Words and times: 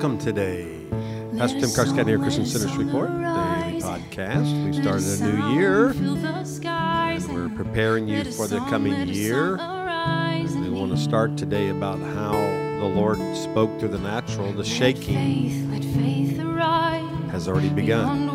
welcome 0.00 0.18
today. 0.18 0.64
Pastor 1.36 1.60
Tim 1.60 1.68
Carscadden 1.68 2.08
here, 2.08 2.18
Christian 2.18 2.46
Center 2.46 2.68
Shreveport, 2.68 3.10
daily 3.10 3.82
podcast. 3.82 4.64
We 4.64 4.72
started 4.72 5.20
a 5.20 5.24
new 5.26 5.60
year, 5.60 5.90
and 5.90 7.28
we're 7.28 7.50
preparing 7.54 8.08
you 8.08 8.24
for 8.32 8.46
the 8.46 8.60
coming 8.60 9.08
year. 9.08 9.56
We 9.56 10.70
want 10.70 10.90
to 10.92 10.96
start 10.96 11.36
today 11.36 11.68
about 11.68 11.98
how 11.98 12.32
the 12.32 12.86
Lord 12.86 13.18
spoke 13.36 13.78
to 13.80 13.88
the 13.88 13.98
natural. 13.98 14.50
The 14.54 14.64
shaking 14.64 15.68
has 17.28 17.46
already 17.46 17.68
begun. 17.68 18.30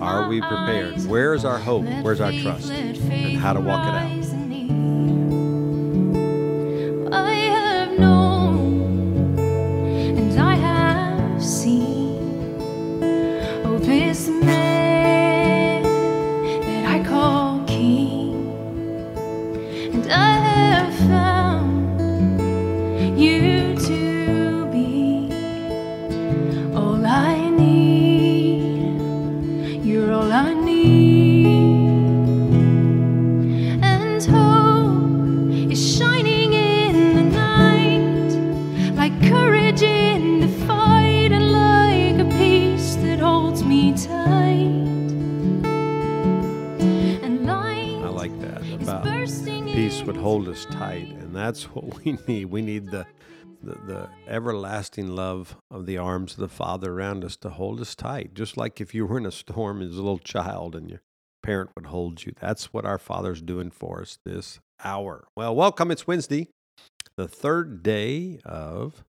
Are 0.00 0.28
we 0.28 0.40
prepared? 0.40 1.04
Where 1.06 1.34
is 1.34 1.44
our 1.44 1.58
hope? 1.58 1.84
Where's 2.04 2.20
our 2.20 2.30
trust? 2.30 2.70
And 2.70 3.38
how 3.38 3.54
to 3.54 3.60
walk 3.60 3.88
it 3.88 3.94
out? 3.96 4.23
Would 50.06 50.16
hold 50.18 50.48
us 50.48 50.66
tight, 50.66 51.08
and 51.08 51.34
that's 51.34 51.62
what 51.74 52.04
we 52.04 52.18
need. 52.28 52.46
We 52.46 52.60
need 52.60 52.90
the, 52.90 53.06
the 53.62 53.74
the 53.86 54.08
everlasting 54.28 55.08
love 55.08 55.56
of 55.70 55.86
the 55.86 55.96
arms 55.96 56.34
of 56.34 56.40
the 56.40 56.48
Father 56.48 56.92
around 56.92 57.24
us 57.24 57.36
to 57.38 57.48
hold 57.48 57.80
us 57.80 57.94
tight. 57.94 58.34
Just 58.34 58.58
like 58.58 58.82
if 58.82 58.94
you 58.94 59.06
were 59.06 59.16
in 59.16 59.24
a 59.24 59.32
storm 59.32 59.80
as 59.80 59.92
a 59.92 60.02
little 60.02 60.18
child 60.18 60.76
and 60.76 60.90
your 60.90 61.00
parent 61.42 61.70
would 61.74 61.86
hold 61.86 62.24
you. 62.24 62.34
That's 62.38 62.72
what 62.72 62.84
our 62.84 62.98
Father's 62.98 63.40
doing 63.40 63.70
for 63.70 64.02
us 64.02 64.18
this 64.26 64.60
hour. 64.82 65.26
Well, 65.36 65.56
welcome. 65.56 65.90
It's 65.90 66.06
Wednesday, 66.06 66.48
the 67.16 67.28
third 67.28 67.82
day 67.82 68.40
of 68.44 69.04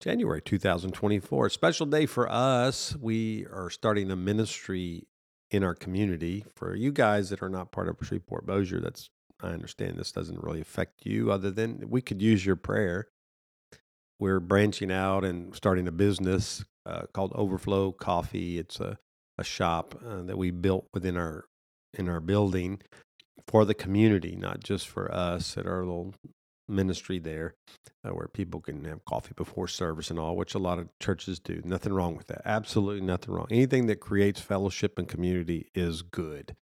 January 0.00 0.42
2024. 0.42 1.46
A 1.46 1.50
special 1.50 1.86
day 1.86 2.06
for 2.06 2.30
us. 2.30 2.94
We 3.00 3.46
are 3.46 3.68
starting 3.68 4.12
a 4.12 4.16
ministry 4.16 5.08
in 5.50 5.64
our 5.64 5.74
community. 5.74 6.44
For 6.54 6.76
you 6.76 6.92
guys 6.92 7.30
that 7.30 7.42
are 7.42 7.48
not 7.48 7.72
part 7.72 7.88
of 7.88 7.96
Shreveport 8.00 8.46
Bossier, 8.46 8.80
that's 8.80 9.10
I 9.44 9.48
understand 9.48 9.96
this 9.96 10.12
doesn't 10.12 10.42
really 10.42 10.60
affect 10.60 11.04
you, 11.04 11.30
other 11.30 11.50
than 11.50 11.84
we 11.88 12.00
could 12.00 12.22
use 12.22 12.44
your 12.44 12.56
prayer. 12.56 13.08
We're 14.18 14.40
branching 14.40 14.90
out 14.90 15.24
and 15.24 15.54
starting 15.54 15.86
a 15.86 15.92
business 15.92 16.64
uh, 16.86 17.02
called 17.12 17.32
Overflow 17.34 17.92
Coffee. 17.92 18.58
It's 18.58 18.80
a, 18.80 18.98
a 19.38 19.44
shop 19.44 20.00
uh, 20.06 20.22
that 20.22 20.38
we 20.38 20.50
built 20.50 20.86
within 20.94 21.16
our 21.16 21.44
in 21.92 22.08
our 22.08 22.20
building 22.20 22.80
for 23.46 23.64
the 23.64 23.74
community, 23.74 24.34
not 24.36 24.60
just 24.60 24.88
for 24.88 25.12
us 25.14 25.56
at 25.56 25.66
our 25.66 25.80
little 25.80 26.14
ministry 26.68 27.18
there, 27.18 27.54
uh, 28.04 28.10
where 28.10 28.28
people 28.28 28.60
can 28.60 28.84
have 28.84 29.04
coffee 29.04 29.34
before 29.36 29.68
service 29.68 30.10
and 30.10 30.18
all, 30.18 30.36
which 30.36 30.54
a 30.54 30.58
lot 30.58 30.78
of 30.78 30.88
churches 30.98 31.38
do. 31.38 31.60
Nothing 31.64 31.92
wrong 31.92 32.16
with 32.16 32.26
that. 32.28 32.42
Absolutely 32.44 33.02
nothing 33.02 33.34
wrong. 33.34 33.46
Anything 33.50 33.86
that 33.86 34.00
creates 34.00 34.40
fellowship 34.40 34.98
and 34.98 35.06
community 35.06 35.70
is 35.74 36.02
good. 36.02 36.56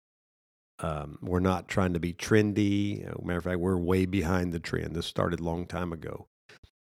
Um, 0.82 1.18
we're 1.22 1.40
not 1.40 1.68
trying 1.68 1.92
to 1.94 2.00
be 2.00 2.12
trendy. 2.12 3.08
Uh, 3.08 3.24
matter 3.24 3.38
of 3.38 3.44
fact, 3.44 3.60
we're 3.60 3.76
way 3.76 4.04
behind 4.04 4.52
the 4.52 4.58
trend. 4.58 4.94
This 4.94 5.06
started 5.06 5.40
a 5.40 5.44
long 5.44 5.66
time 5.66 5.92
ago. 5.92 6.26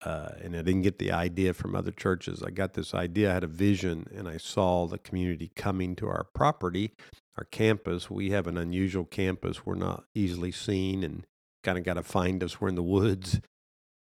Uh, 0.03 0.29
and 0.41 0.55
I 0.55 0.61
didn't 0.63 0.81
get 0.81 0.97
the 0.97 1.11
idea 1.11 1.53
from 1.53 1.75
other 1.75 1.91
churches. 1.91 2.41
I 2.41 2.49
got 2.49 2.73
this 2.73 2.95
idea. 2.95 3.29
I 3.29 3.33
had 3.35 3.43
a 3.43 3.47
vision, 3.47 4.07
and 4.15 4.27
I 4.27 4.37
saw 4.37 4.87
the 4.87 4.97
community 4.97 5.51
coming 5.55 5.95
to 5.97 6.07
our 6.07 6.25
property, 6.33 6.93
our 7.37 7.43
campus. 7.43 8.09
We 8.09 8.31
have 8.31 8.47
an 8.47 8.57
unusual 8.57 9.05
campus. 9.05 9.65
We're 9.65 9.75
not 9.75 10.05
easily 10.15 10.51
seen, 10.51 11.03
and 11.03 11.27
kind 11.63 11.77
of 11.77 11.83
got 11.83 11.95
to 11.95 12.03
find 12.03 12.43
us. 12.43 12.59
We're 12.59 12.69
in 12.69 12.75
the 12.75 12.81
woods, 12.81 13.41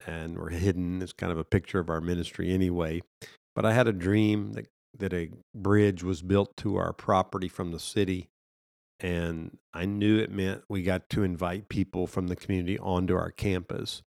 and 0.07 0.37
we're 0.37 0.51
hidden. 0.51 1.01
It's 1.01 1.15
kind 1.15 1.33
of 1.33 1.39
a 1.39 1.45
picture 1.45 1.79
of 1.79 1.89
our 1.89 2.03
ministry, 2.03 2.53
anyway. 2.53 3.01
But 3.55 3.65
I 3.65 3.73
had 3.73 3.89
a 3.89 3.93
dream 3.93 4.53
that 4.53 4.67
that 4.99 5.15
a 5.15 5.31
bridge 5.55 6.03
was 6.03 6.23
built 6.23 6.57
to 6.59 6.77
our 6.77 6.93
property 6.93 7.49
from 7.49 7.73
the 7.73 7.81
city, 7.81 8.29
and 9.01 9.59
I 9.75 9.85
knew 9.85 10.19
it 10.19 10.31
meant 10.31 10.63
we 10.69 10.83
got 10.83 11.09
to 11.11 11.23
invite 11.23 11.69
people 11.69 12.07
from 12.07 12.29
the 12.29 12.37
community 12.37 12.79
onto 12.79 13.15
our 13.15 13.31
campus 13.31 14.03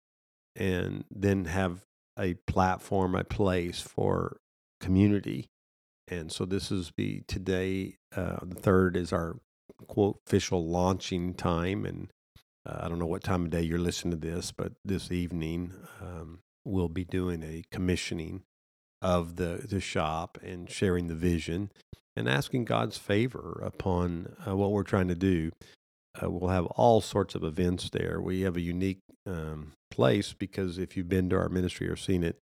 and 0.56 1.04
then 1.12 1.46
have 1.46 1.86
a 2.18 2.36
platform, 2.48 3.16
a 3.16 3.24
place 3.24 3.82
for 3.82 4.40
community. 4.80 5.50
And 6.08 6.32
so 6.32 6.46
this 6.46 6.72
is 6.72 6.92
be 6.92 7.24
today, 7.28 7.98
uh, 8.16 8.38
the 8.44 8.56
third 8.56 8.96
is 8.96 9.12
our 9.12 9.38
quote 9.88 10.20
official 10.26 10.66
launching 10.66 11.34
time. 11.34 11.86
And 11.86 12.12
uh, 12.66 12.80
I 12.82 12.90
don't 12.90 13.00
know 13.00 13.06
what 13.06 13.24
time 13.24 13.46
of 13.46 13.52
day 13.52 13.62
you're 13.62 13.78
listening 13.78 14.20
to 14.20 14.28
this, 14.28 14.52
but 14.52 14.74
this 14.86 15.12
evening 15.12 15.74
um, 16.02 16.40
we'll 16.64 16.90
be 16.90 17.04
doing 17.04 17.44
a 17.44 17.64
commissioning 17.72 18.44
of 19.02 19.36
the, 19.36 19.66
the 19.68 19.80
shop 19.80 20.38
and 20.44 20.70
sharing 20.70 21.08
the 21.08 21.16
vision 21.16 21.72
and 22.16 22.28
asking 22.28 22.66
God's 22.66 22.98
favor 22.98 23.62
upon 23.64 24.36
uh, 24.48 24.56
what 24.56 24.72
we're 24.72 24.84
trying 24.84 25.08
to 25.08 25.16
do. 25.16 25.52
Uh, 26.22 26.32
we'll 26.32 26.50
have 26.50 26.66
all 26.66 27.00
sorts 27.00 27.36
of 27.36 27.44
events 27.44 27.90
there. 27.92 28.20
We 28.20 28.42
have 28.42 28.58
a 28.58 28.62
unique 28.62 29.02
um, 29.28 29.74
place 29.92 30.34
because 30.34 30.78
if 30.80 30.98
you've 30.98 31.10
been 31.10 31.30
to 31.30 31.38
our 31.38 31.50
ministry 31.50 31.88
or 31.88 31.96
seen 31.96 32.24
it, 32.24 32.40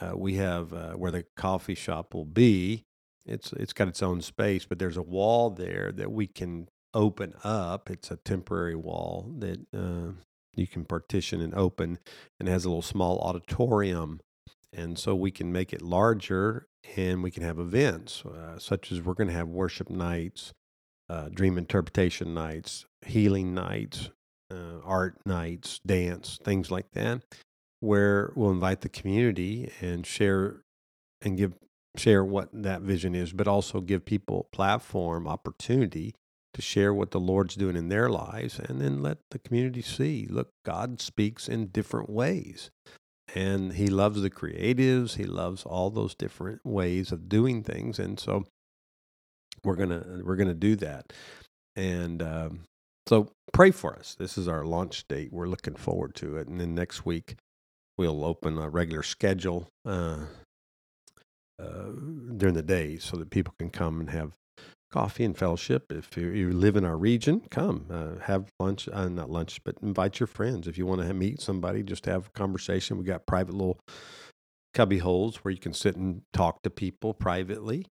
uh, 0.00 0.12
we 0.16 0.34
have 0.34 0.72
uh, 0.72 0.92
where 0.92 1.10
the 1.10 1.24
coffee 1.36 1.74
shop 1.74 2.14
will 2.14 2.24
be. 2.24 2.84
It's 3.26 3.52
it's 3.54 3.72
got 3.72 3.88
its 3.88 4.02
own 4.02 4.20
space, 4.20 4.66
but 4.66 4.78
there's 4.78 4.96
a 4.96 5.02
wall 5.02 5.50
there 5.50 5.92
that 5.92 6.12
we 6.12 6.26
can 6.26 6.68
open 6.92 7.34
up. 7.42 7.90
It's 7.90 8.10
a 8.10 8.16
temporary 8.16 8.74
wall 8.74 9.32
that 9.38 9.60
uh, 9.74 10.12
you 10.54 10.66
can 10.66 10.84
partition 10.84 11.40
and 11.40 11.54
open, 11.54 11.98
and 12.38 12.48
has 12.48 12.64
a 12.64 12.68
little 12.68 12.82
small 12.82 13.18
auditorium, 13.20 14.20
and 14.74 14.98
so 14.98 15.14
we 15.14 15.30
can 15.30 15.52
make 15.52 15.72
it 15.72 15.82
larger, 15.82 16.66
and 16.96 17.22
we 17.22 17.30
can 17.30 17.42
have 17.42 17.58
events 17.58 18.24
uh, 18.24 18.58
such 18.58 18.92
as 18.92 19.00
we're 19.00 19.14
going 19.14 19.28
to 19.28 19.34
have 19.34 19.48
worship 19.48 19.88
nights, 19.88 20.52
uh, 21.08 21.28
dream 21.28 21.58
interpretation 21.58 22.34
nights, 22.34 22.86
healing 23.06 23.54
nights, 23.54 24.10
uh, 24.52 24.80
art 24.84 25.18
nights, 25.24 25.80
dance, 25.86 26.38
things 26.42 26.70
like 26.70 26.90
that, 26.92 27.22
where 27.80 28.32
we'll 28.34 28.50
invite 28.50 28.80
the 28.80 28.88
community 28.88 29.70
and 29.80 30.06
share 30.06 30.62
and 31.22 31.36
give 31.36 31.54
share 31.96 32.24
what 32.24 32.48
that 32.52 32.82
vision 32.82 33.14
is, 33.14 33.32
but 33.32 33.46
also 33.46 33.80
give 33.80 34.04
people 34.04 34.48
platform 34.52 35.28
opportunity 35.28 36.14
to 36.52 36.62
share 36.62 36.94
what 36.94 37.10
the 37.10 37.20
Lord's 37.20 37.54
doing 37.56 37.76
in 37.76 37.88
their 37.88 38.08
lives, 38.08 38.58
and 38.58 38.80
then 38.80 39.02
let 39.02 39.18
the 39.30 39.38
community 39.38 39.82
see. 39.82 40.26
Look, 40.28 40.50
God 40.64 41.00
speaks 41.00 41.48
in 41.48 41.66
different 41.66 42.08
ways. 42.08 42.70
And 43.34 43.74
he 43.74 43.88
loves 43.88 44.22
the 44.22 44.30
creatives. 44.30 45.16
He 45.16 45.24
loves 45.24 45.64
all 45.64 45.90
those 45.90 46.14
different 46.14 46.64
ways 46.64 47.12
of 47.12 47.28
doing 47.28 47.64
things. 47.64 47.98
And 47.98 48.18
so 48.20 48.44
we're 49.64 49.76
gonna 49.76 50.20
we're 50.22 50.36
gonna 50.36 50.54
do 50.54 50.76
that. 50.76 51.12
And 51.76 52.22
um, 52.22 52.60
so 53.08 53.30
pray 53.52 53.72
for 53.72 53.96
us. 53.96 54.14
This 54.18 54.38
is 54.38 54.48
our 54.48 54.64
launch 54.64 55.06
date. 55.08 55.32
We're 55.32 55.48
looking 55.48 55.74
forward 55.74 56.14
to 56.16 56.36
it. 56.36 56.48
And 56.48 56.60
then 56.60 56.74
next 56.74 57.04
week, 57.04 57.36
we'll 57.98 58.24
open 58.24 58.58
a 58.58 58.68
regular 58.70 59.02
schedule 59.02 59.68
uh, 59.84 60.26
uh, 61.60 61.88
during 62.36 62.54
the 62.54 62.62
day 62.62 62.98
so 62.98 63.16
that 63.16 63.30
people 63.30 63.54
can 63.58 63.70
come 63.70 64.00
and 64.00 64.10
have 64.10 64.32
coffee 64.94 65.24
and 65.24 65.36
fellowship. 65.36 65.90
If 65.90 66.16
you, 66.16 66.52
live 66.52 66.76
in 66.76 66.84
our 66.84 66.96
region, 66.96 67.42
come 67.50 67.86
uh, 67.90 68.20
have 68.26 68.52
lunch, 68.60 68.88
uh, 68.92 69.08
not 69.08 69.28
lunch, 69.28 69.60
but 69.64 69.74
invite 69.82 70.20
your 70.20 70.28
friends. 70.28 70.68
If 70.68 70.78
you 70.78 70.86
want 70.86 71.00
to 71.00 71.12
meet 71.12 71.40
somebody, 71.40 71.82
just 71.82 72.06
have 72.06 72.28
a 72.28 72.30
conversation. 72.30 72.96
We 72.96 73.04
got 73.04 73.26
private 73.26 73.54
little 73.54 73.80
cubby 74.72 74.98
holes 74.98 75.38
where 75.38 75.50
you 75.50 75.58
can 75.58 75.72
sit 75.72 75.96
and 75.96 76.22
talk 76.32 76.62
to 76.62 76.70
people 76.70 77.12
privately. 77.12 77.86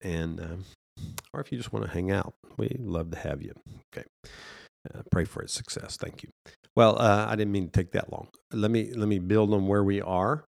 And 0.00 0.40
um, 0.40 0.64
or 1.32 1.40
if 1.40 1.50
you 1.50 1.58
just 1.58 1.72
want 1.72 1.84
to 1.84 1.90
hang 1.90 2.12
out, 2.12 2.34
we 2.56 2.76
love 2.78 3.10
to 3.10 3.18
have 3.18 3.42
you. 3.42 3.52
Okay. 3.92 4.06
Uh, 4.94 5.02
pray 5.10 5.24
for 5.24 5.42
its 5.42 5.52
success. 5.52 5.96
Thank 5.96 6.22
you. 6.22 6.28
Well, 6.76 6.96
uh, 6.96 7.26
I 7.28 7.34
didn't 7.34 7.50
mean 7.50 7.66
to 7.66 7.72
take 7.72 7.90
that 7.90 8.12
long. 8.12 8.28
Let 8.52 8.70
me 8.70 8.92
let 8.94 9.08
me 9.08 9.18
build 9.18 9.52
on 9.52 9.66
where 9.66 9.82
we 9.82 10.00
are. 10.00 10.44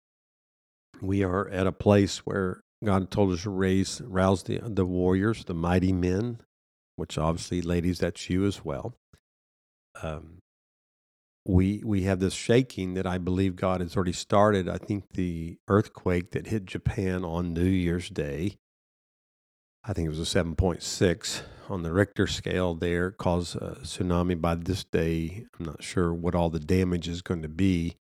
We 1.00 1.22
are 1.22 1.48
at 1.50 1.68
a 1.68 1.72
place 1.72 2.18
where 2.26 2.63
God 2.84 3.10
told 3.10 3.32
us 3.32 3.42
to 3.42 3.50
raise, 3.50 4.00
rouse 4.02 4.42
the 4.42 4.60
the 4.62 4.86
warriors, 4.86 5.44
the 5.44 5.54
mighty 5.54 5.92
men, 5.92 6.40
which 6.96 7.18
obviously, 7.18 7.62
ladies, 7.62 7.98
that's 7.98 8.28
you 8.30 8.46
as 8.46 8.64
well. 8.64 8.94
Um, 10.02 10.38
we 11.46 11.82
we 11.84 12.02
have 12.02 12.20
this 12.20 12.34
shaking 12.34 12.94
that 12.94 13.06
I 13.06 13.18
believe 13.18 13.56
God 13.56 13.80
has 13.80 13.96
already 13.96 14.12
started. 14.12 14.68
I 14.68 14.78
think 14.78 15.04
the 15.12 15.58
earthquake 15.68 16.30
that 16.32 16.46
hit 16.46 16.64
Japan 16.66 17.24
on 17.24 17.52
New 17.52 17.64
Year's 17.64 18.08
Day, 18.08 18.56
I 19.84 19.92
think 19.92 20.06
it 20.06 20.10
was 20.10 20.20
a 20.20 20.26
seven 20.26 20.54
point 20.54 20.82
six 20.82 21.42
on 21.68 21.82
the 21.82 21.92
Richter 21.92 22.26
scale. 22.26 22.74
There 22.74 23.10
caused 23.10 23.56
a 23.56 23.76
tsunami. 23.82 24.40
By 24.40 24.54
this 24.54 24.84
day, 24.84 25.44
I'm 25.58 25.66
not 25.66 25.82
sure 25.82 26.14
what 26.14 26.34
all 26.34 26.50
the 26.50 26.60
damage 26.60 27.08
is 27.08 27.22
going 27.22 27.42
to 27.42 27.48
be 27.48 27.96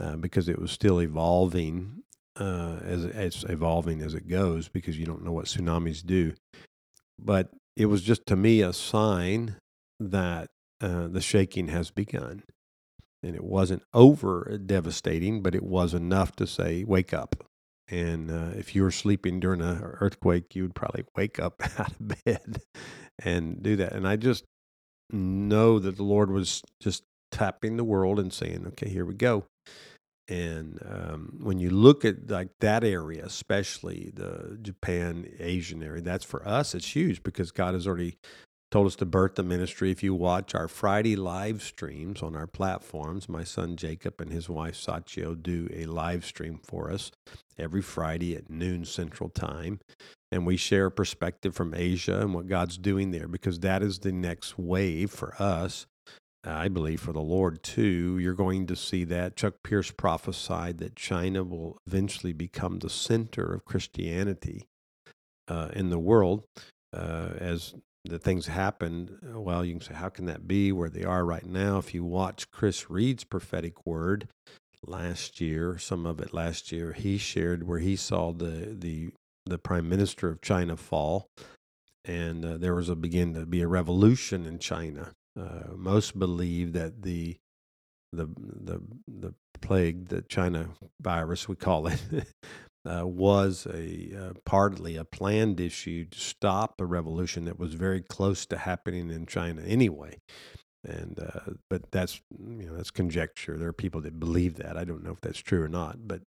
uh, 0.00 0.16
because 0.16 0.48
it 0.48 0.58
was 0.58 0.70
still 0.70 1.00
evolving 1.00 2.02
uh, 2.38 2.78
as 2.84 3.04
it's 3.04 3.44
evolving 3.44 4.02
as 4.02 4.14
it 4.14 4.28
goes 4.28 4.68
because 4.68 4.98
you 4.98 5.06
don't 5.06 5.24
know 5.24 5.32
what 5.32 5.46
tsunamis 5.46 6.04
do. 6.04 6.34
But 7.18 7.50
it 7.76 7.86
was 7.86 8.02
just 8.02 8.26
to 8.26 8.36
me 8.36 8.60
a 8.60 8.72
sign 8.72 9.56
that 10.00 10.48
uh, 10.80 11.08
the 11.08 11.20
shaking 11.20 11.68
has 11.68 11.90
begun 11.90 12.42
and 13.22 13.34
it 13.34 13.42
wasn't 13.42 13.82
over 13.92 14.58
devastating, 14.64 15.42
but 15.42 15.54
it 15.54 15.64
was 15.64 15.94
enough 15.94 16.36
to 16.36 16.46
say, 16.46 16.84
wake 16.84 17.12
up. 17.12 17.44
And 17.90 18.30
uh, 18.30 18.56
if 18.56 18.74
you 18.74 18.82
were 18.82 18.90
sleeping 18.90 19.40
during 19.40 19.60
an 19.60 19.80
earthquake, 19.82 20.54
you 20.54 20.62
would 20.62 20.74
probably 20.74 21.04
wake 21.16 21.38
up 21.40 21.60
out 21.78 21.92
of 21.92 22.24
bed 22.24 22.62
and 23.18 23.62
do 23.62 23.76
that. 23.76 23.92
And 23.92 24.06
I 24.06 24.16
just 24.16 24.44
know 25.10 25.78
that 25.78 25.96
the 25.96 26.04
Lord 26.04 26.30
was 26.30 26.62
just 26.80 27.02
tapping 27.32 27.76
the 27.76 27.84
world 27.84 28.18
and 28.18 28.32
saying, 28.32 28.66
okay, 28.68 28.88
here 28.88 29.04
we 29.04 29.14
go. 29.14 29.44
And 30.28 30.78
um, 30.84 31.38
when 31.40 31.58
you 31.58 31.70
look 31.70 32.04
at 32.04 32.30
like 32.30 32.50
that 32.60 32.84
area, 32.84 33.24
especially 33.24 34.10
the 34.14 34.58
Japan 34.60 35.26
Asian 35.38 35.82
area, 35.82 36.02
that's 36.02 36.24
for 36.24 36.46
us. 36.46 36.74
It's 36.74 36.94
huge 36.94 37.22
because 37.22 37.50
God 37.50 37.74
has 37.74 37.86
already 37.86 38.18
told 38.70 38.86
us 38.86 38.96
to 38.96 39.06
birth 39.06 39.36
the 39.36 39.42
ministry. 39.42 39.90
If 39.90 40.02
you 40.02 40.14
watch 40.14 40.54
our 40.54 40.68
Friday 40.68 41.16
live 41.16 41.62
streams 41.62 42.22
on 42.22 42.36
our 42.36 42.46
platforms, 42.46 43.28
my 43.28 43.44
son 43.44 43.76
Jacob 43.76 44.20
and 44.20 44.30
his 44.30 44.48
wife 44.48 44.74
Sachio 44.74 45.40
do 45.40 45.68
a 45.72 45.86
live 45.86 46.24
stream 46.24 46.60
for 46.62 46.90
us 46.90 47.10
every 47.58 47.82
Friday 47.82 48.36
at 48.36 48.50
noon 48.50 48.84
Central 48.84 49.30
Time. 49.30 49.80
And 50.30 50.46
we 50.46 50.58
share 50.58 50.86
a 50.86 50.90
perspective 50.90 51.54
from 51.54 51.72
Asia 51.72 52.20
and 52.20 52.34
what 52.34 52.48
God's 52.48 52.76
doing 52.76 53.12
there 53.12 53.28
because 53.28 53.60
that 53.60 53.82
is 53.82 54.00
the 54.00 54.12
next 54.12 54.58
wave 54.58 55.10
for 55.10 55.34
us. 55.38 55.86
I 56.44 56.68
believe 56.68 57.00
for 57.00 57.12
the 57.12 57.20
Lord 57.20 57.62
too. 57.62 58.18
You're 58.18 58.34
going 58.34 58.66
to 58.68 58.76
see 58.76 59.04
that. 59.04 59.36
Chuck 59.36 59.54
Pierce 59.64 59.90
prophesied 59.90 60.78
that 60.78 60.96
China 60.96 61.42
will 61.42 61.78
eventually 61.86 62.32
become 62.32 62.78
the 62.78 62.90
center 62.90 63.42
of 63.52 63.64
Christianity 63.64 64.64
uh, 65.48 65.68
in 65.72 65.90
the 65.90 65.98
world. 65.98 66.44
Uh, 66.96 67.30
as 67.38 67.74
the 68.04 68.18
things 68.18 68.46
happened, 68.46 69.18
uh, 69.34 69.40
well, 69.40 69.64
you 69.64 69.74
can 69.74 69.80
say, 69.80 69.94
how 69.94 70.08
can 70.08 70.26
that 70.26 70.46
be 70.48 70.72
where 70.72 70.88
they 70.88 71.04
are 71.04 71.24
right 71.24 71.44
now? 71.44 71.78
If 71.78 71.92
you 71.92 72.04
watch 72.04 72.50
Chris 72.50 72.88
Reed's 72.88 73.24
prophetic 73.24 73.86
word 73.86 74.28
last 74.86 75.40
year, 75.40 75.76
some 75.78 76.06
of 76.06 76.20
it 76.20 76.32
last 76.32 76.72
year, 76.72 76.92
he 76.92 77.18
shared 77.18 77.66
where 77.66 77.80
he 77.80 77.96
saw 77.96 78.32
the 78.32 78.76
the 78.78 79.10
the 79.44 79.58
prime 79.58 79.88
minister 79.88 80.28
of 80.28 80.40
China 80.40 80.76
fall, 80.76 81.28
and 82.04 82.44
uh, 82.44 82.56
there 82.58 82.74
was 82.74 82.88
a 82.88 82.96
begin 82.96 83.34
to 83.34 83.46
be 83.46 83.62
a 83.62 83.68
revolution 83.68 84.46
in 84.46 84.58
China. 84.58 85.12
Uh, 85.38 85.74
most 85.76 86.18
believe 86.18 86.72
that 86.72 87.02
the 87.02 87.36
the 88.12 88.26
the 88.26 88.82
the 89.06 89.34
plague, 89.60 90.08
the 90.08 90.22
China 90.22 90.70
virus, 91.00 91.48
we 91.48 91.56
call 91.56 91.86
it, 91.86 92.00
uh, 92.86 93.06
was 93.06 93.66
a 93.72 94.10
uh, 94.18 94.32
partly 94.44 94.96
a 94.96 95.04
planned 95.04 95.60
issue 95.60 96.04
to 96.06 96.18
stop 96.18 96.80
a 96.80 96.84
revolution 96.84 97.44
that 97.44 97.58
was 97.58 97.74
very 97.74 98.00
close 98.00 98.46
to 98.46 98.58
happening 98.58 99.10
in 99.10 99.26
China 99.26 99.62
anyway. 99.62 100.18
And 100.84 101.18
uh, 101.20 101.52
but 101.68 101.90
that's 101.90 102.20
you 102.38 102.66
know 102.66 102.76
that's 102.76 102.90
conjecture. 102.90 103.56
There 103.58 103.68
are 103.68 103.72
people 103.74 104.00
that 104.02 104.18
believe 104.18 104.56
that. 104.56 104.76
I 104.76 104.84
don't 104.84 105.04
know 105.04 105.12
if 105.12 105.20
that's 105.20 105.40
true 105.40 105.62
or 105.62 105.68
not. 105.68 106.08
But 106.08 106.22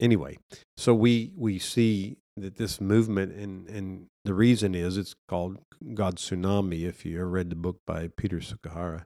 anyway, 0.00 0.38
so 0.76 0.94
we 0.94 1.32
we 1.36 1.58
see 1.58 2.18
that 2.36 2.56
this 2.56 2.80
movement 2.80 3.32
and 3.32 3.68
and 3.68 4.06
the 4.24 4.34
reason 4.34 4.74
is 4.74 4.96
it's 4.96 5.14
called 5.28 5.58
God's 5.94 6.28
tsunami. 6.28 6.86
If 6.86 7.04
you 7.04 7.16
ever 7.16 7.28
read 7.28 7.50
the 7.50 7.56
book 7.56 7.80
by 7.86 8.08
Peter 8.16 8.38
Tsukahara, 8.38 9.04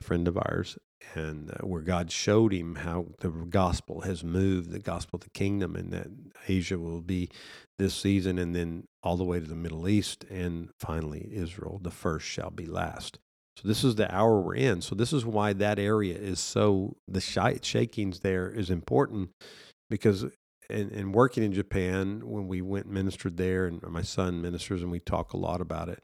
a 0.00 0.04
friend 0.04 0.26
of 0.26 0.36
ours, 0.36 0.78
and 1.14 1.50
uh, 1.50 1.66
where 1.66 1.82
God 1.82 2.10
showed 2.10 2.52
him 2.52 2.76
how 2.76 3.06
the 3.20 3.30
gospel 3.30 4.02
has 4.02 4.24
moved, 4.24 4.70
the 4.70 4.78
gospel 4.78 5.16
of 5.16 5.24
the 5.24 5.30
kingdom, 5.30 5.76
and 5.76 5.92
that 5.92 6.08
Asia 6.48 6.78
will 6.78 7.02
be 7.02 7.28
this 7.78 7.94
season, 7.94 8.38
and 8.38 8.54
then 8.54 8.84
all 9.02 9.16
the 9.16 9.24
way 9.24 9.40
to 9.40 9.46
the 9.46 9.54
Middle 9.54 9.88
East, 9.88 10.24
and 10.30 10.70
finally 10.78 11.28
Israel. 11.32 11.80
The 11.82 11.90
first 11.90 12.26
shall 12.26 12.50
be 12.50 12.66
last. 12.66 13.18
So 13.58 13.68
this 13.68 13.84
is 13.84 13.96
the 13.96 14.12
hour 14.14 14.40
we're 14.40 14.54
in. 14.54 14.80
So 14.80 14.94
this 14.94 15.12
is 15.12 15.26
why 15.26 15.52
that 15.52 15.78
area 15.78 16.16
is 16.16 16.40
so 16.40 16.96
the 17.06 17.20
shakings 17.20 18.20
there 18.20 18.50
is 18.50 18.70
important 18.70 19.30
because 19.90 20.24
in, 20.72 20.90
in 20.90 21.12
working 21.12 21.42
in 21.42 21.52
Japan 21.52 22.22
when 22.24 22.48
we 22.48 22.60
went 22.60 22.86
and 22.86 22.94
ministered 22.94 23.36
there, 23.36 23.66
and 23.66 23.82
my 23.82 24.02
son 24.02 24.42
ministers, 24.42 24.82
and 24.82 24.90
we 24.90 25.00
talk 25.00 25.32
a 25.32 25.38
lot 25.38 25.60
about 25.60 25.88
it, 25.88 26.02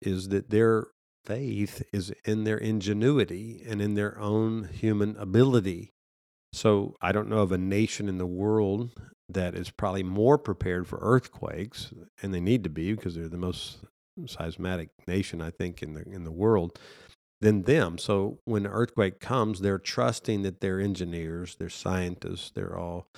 is 0.00 0.28
that 0.28 0.50
their 0.50 0.86
faith 1.24 1.82
is 1.92 2.12
in 2.24 2.44
their 2.44 2.58
ingenuity 2.58 3.62
and 3.66 3.82
in 3.82 3.94
their 3.94 4.18
own 4.18 4.68
human 4.72 5.16
ability. 5.16 5.92
So 6.52 6.96
I 7.02 7.12
don't 7.12 7.28
know 7.28 7.40
of 7.40 7.52
a 7.52 7.58
nation 7.58 8.08
in 8.08 8.18
the 8.18 8.26
world 8.26 8.90
that 9.28 9.54
is 9.54 9.70
probably 9.70 10.04
more 10.04 10.38
prepared 10.38 10.86
for 10.86 10.98
earthquakes, 11.02 11.92
and 12.22 12.32
they 12.32 12.40
need 12.40 12.62
to 12.64 12.70
be 12.70 12.92
because 12.92 13.16
they're 13.16 13.28
the 13.28 13.36
most 13.36 13.78
seismic 14.26 14.90
nation 15.06 15.42
I 15.42 15.50
think 15.50 15.82
in 15.82 15.92
the 15.94 16.02
in 16.02 16.24
the 16.24 16.32
world 16.32 16.78
than 17.40 17.62
them. 17.62 17.98
So 17.98 18.38
when 18.44 18.64
an 18.64 18.72
earthquake 18.72 19.20
comes, 19.20 19.60
they're 19.60 19.78
trusting 19.78 20.42
that 20.42 20.60
their 20.60 20.80
engineers, 20.80 21.56
their 21.56 21.68
scientists, 21.68 22.50
they're 22.50 22.78
all 22.78 23.08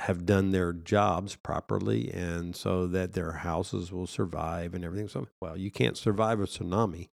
have 0.00 0.26
done 0.26 0.52
their 0.52 0.72
jobs 0.72 1.36
properly, 1.36 2.10
and 2.12 2.54
so 2.54 2.86
that 2.86 3.12
their 3.12 3.32
houses 3.32 3.92
will 3.92 4.06
survive 4.06 4.74
and 4.74 4.84
everything. 4.84 5.08
So, 5.08 5.26
well, 5.40 5.56
you 5.56 5.70
can't 5.70 5.96
survive 5.96 6.40
a 6.40 6.44
tsunami 6.44 7.08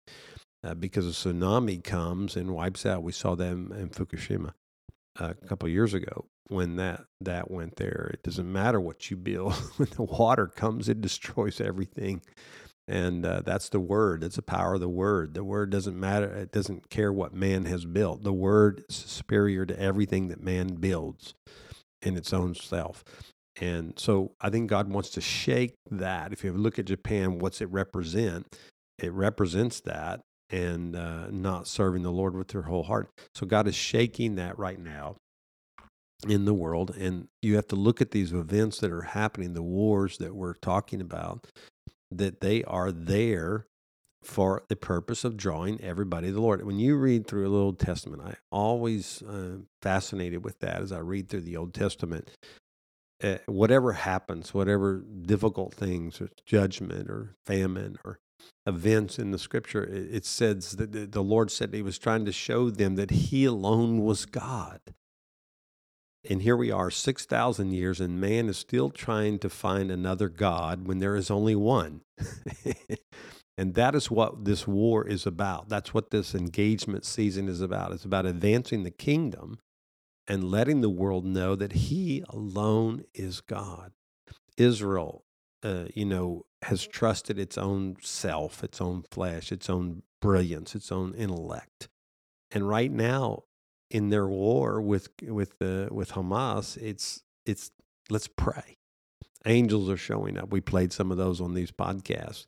uh, 0.64 0.74
because 0.74 1.06
a 1.06 1.28
tsunami 1.28 1.82
comes 1.82 2.36
and 2.36 2.54
wipes 2.54 2.84
out. 2.86 3.02
We 3.02 3.12
saw 3.12 3.34
them 3.34 3.72
in 3.72 3.90
Fukushima 3.90 4.52
uh, 5.20 5.34
a 5.42 5.46
couple 5.46 5.68
years 5.68 5.94
ago 5.94 6.26
when 6.48 6.76
that 6.76 7.04
that 7.20 7.50
went 7.50 7.76
there. 7.76 8.10
It 8.14 8.22
doesn't 8.22 8.50
matter 8.50 8.80
what 8.80 9.10
you 9.10 9.16
build; 9.16 9.54
when 9.76 9.88
the 9.94 10.02
water 10.02 10.46
comes, 10.46 10.88
it 10.88 11.00
destroys 11.00 11.60
everything. 11.60 12.22
And 12.90 13.26
uh, 13.26 13.42
that's 13.44 13.68
the 13.68 13.80
word. 13.80 14.22
That's 14.22 14.36
the 14.36 14.42
power 14.42 14.74
of 14.74 14.80
the 14.80 14.88
word. 14.88 15.34
The 15.34 15.44
word 15.44 15.68
doesn't 15.68 16.00
matter. 16.00 16.32
It 16.32 16.52
doesn't 16.52 16.88
care 16.88 17.12
what 17.12 17.34
man 17.34 17.66
has 17.66 17.84
built. 17.84 18.22
The 18.22 18.32
word 18.32 18.82
is 18.88 18.96
superior 18.96 19.66
to 19.66 19.78
everything 19.78 20.28
that 20.28 20.42
man 20.42 20.68
builds 20.76 21.34
in 22.02 22.16
its 22.16 22.32
own 22.32 22.54
self. 22.54 23.04
And 23.61 23.99
so 23.99 24.32
I 24.40 24.50
think 24.50 24.70
God 24.70 24.90
wants 24.90 25.11
to 25.11 25.20
shake 25.20 25.75
that. 25.90 26.32
If 26.32 26.44
you 26.44 26.52
look 26.52 26.78
at 26.78 26.84
Japan, 26.84 27.38
what's 27.38 27.61
it 27.61 27.70
represent? 27.70 28.56
It 28.99 29.12
represents 29.12 29.80
that 29.80 30.20
and 30.50 30.96
uh, 30.96 31.28
not 31.30 31.66
serving 31.66 32.02
the 32.02 32.12
Lord 32.12 32.34
with 32.34 32.49
their 32.49 32.62
whole 32.62 32.84
heart. 32.84 33.08
So 33.34 33.46
God 33.46 33.66
is 33.66 33.75
shaking 33.75 34.37
that 34.37 34.58
right 34.58 34.78
now 34.78 35.16
in 36.26 36.44
the 36.44 36.54
world. 36.54 36.94
And 36.96 37.28
you 37.42 37.56
have 37.56 37.68
to 37.68 37.76
look 37.76 38.00
at 38.00 38.12
these 38.12 38.32
events 38.32 38.78
that 38.78 38.90
are 38.90 39.02
happening, 39.02 39.52
the 39.52 39.62
wars 39.62 40.18
that 40.18 40.34
we're 40.34 40.54
talking 40.54 41.00
about, 41.00 41.46
that 42.11 42.40
they 42.40 42.64
are 42.64 42.90
there 42.90 43.66
for 44.28 44.62
the 44.68 44.76
purpose 44.76 45.25
of 45.25 45.38
drawing 45.38 45.80
everybody 45.80 46.26
to 46.26 46.35
the 46.35 46.40
Lord. 46.40 46.62
When 46.64 46.78
you 46.78 46.97
read 46.97 47.26
through 47.26 47.49
the 47.49 47.56
Old 47.56 47.78
Testament, 47.78 48.23
I 48.23 48.35
always 48.52 49.23
uh, 49.23 49.56
fascinated 49.80 50.44
with 50.44 50.58
that 50.61 50.82
as 50.82 50.92
I 50.92 50.99
read 50.99 51.30
through 51.30 51.40
the 51.40 51.56
Old 51.56 51.73
Testament. 51.73 52.28
Uh, 53.23 53.38
whatever 53.47 53.94
happens, 53.94 54.52
whatever 54.52 55.02
difficult 55.23 55.73
things, 55.73 56.20
or 56.20 56.28
judgment, 56.44 57.08
or 57.08 57.37
famine, 57.47 57.99
or 58.04 58.20
events 58.66 59.18
in 59.18 59.30
the 59.30 59.38
Scripture, 59.38 59.82
it, 59.82 60.16
it 60.16 60.26
says 60.26 60.73
that 60.73 61.12
the 61.12 61.23
Lord 61.23 61.50
said 61.50 61.73
He 61.73 61.80
was 61.80 61.99
trying 61.99 62.26
to 62.26 62.32
show 62.32 62.68
them 62.68 62.97
that 62.97 63.11
He 63.11 63.47
alone 63.47 64.04
was 64.04 64.26
God. 64.26 64.80
And 66.28 66.42
here 66.42 66.56
we 66.56 66.70
are, 66.70 66.90
6,000 66.90 67.73
years, 67.73 67.99
and 67.99 68.20
man 68.20 68.50
is 68.50 68.58
still 68.58 68.90
trying 68.90 69.38
to 69.38 69.49
find 69.49 69.90
another 69.90 70.28
God 70.28 70.87
when 70.87 70.99
there 70.99 71.16
is 71.16 71.30
only 71.30 71.56
one. 71.56 72.02
And 73.58 73.74
that 73.74 73.96
is 73.96 74.08
what 74.08 74.44
this 74.44 74.68
war 74.68 75.04
is 75.04 75.26
about. 75.26 75.68
That's 75.68 75.92
what 75.92 76.10
this 76.10 76.32
engagement 76.32 77.04
season 77.04 77.48
is 77.48 77.60
about. 77.60 77.90
It's 77.90 78.04
about 78.04 78.24
advancing 78.24 78.84
the 78.84 78.92
kingdom 78.92 79.58
and 80.28 80.48
letting 80.48 80.80
the 80.80 80.88
world 80.88 81.24
know 81.24 81.56
that 81.56 81.72
He 81.72 82.22
alone 82.28 83.02
is 83.14 83.40
God. 83.40 83.90
Israel, 84.56 85.24
uh, 85.64 85.86
you 85.92 86.04
know, 86.04 86.46
has 86.62 86.86
trusted 86.86 87.36
its 87.36 87.58
own 87.58 87.96
self, 88.00 88.62
its 88.62 88.80
own 88.80 89.02
flesh, 89.10 89.50
its 89.50 89.68
own 89.68 90.04
brilliance, 90.22 90.76
its 90.76 90.92
own 90.92 91.12
intellect. 91.14 91.88
And 92.52 92.68
right 92.68 92.92
now, 92.92 93.42
in 93.90 94.10
their 94.10 94.28
war 94.28 94.80
with 94.80 95.08
with 95.20 95.54
uh, 95.60 95.88
with 95.90 96.12
Hamas, 96.12 96.76
it's 96.76 97.24
it's 97.44 97.72
let's 98.08 98.28
pray. 98.28 98.76
Angels 99.46 99.90
are 99.90 99.96
showing 99.96 100.38
up. 100.38 100.52
We 100.52 100.60
played 100.60 100.92
some 100.92 101.10
of 101.10 101.16
those 101.16 101.40
on 101.40 101.54
these 101.54 101.72
podcasts 101.72 102.46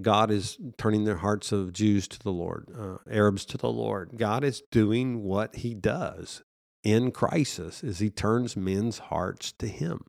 God 0.00 0.30
is 0.30 0.58
turning 0.78 1.04
the 1.04 1.16
hearts 1.16 1.52
of 1.52 1.72
Jews 1.72 2.08
to 2.08 2.18
the 2.18 2.32
Lord, 2.32 2.68
uh, 2.78 2.96
Arabs 3.10 3.44
to 3.46 3.58
the 3.58 3.70
Lord. 3.70 4.12
God 4.16 4.42
is 4.42 4.62
doing 4.70 5.22
what 5.22 5.56
He 5.56 5.74
does 5.74 6.42
in 6.82 7.10
crisis, 7.10 7.84
is 7.84 7.98
He 7.98 8.08
turns 8.08 8.56
men's 8.56 8.98
hearts 8.98 9.52
to 9.58 9.68
Him. 9.68 10.04